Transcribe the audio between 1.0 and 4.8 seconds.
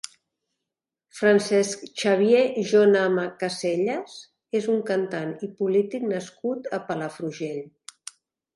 Francesc Xavier Jonama Casellas és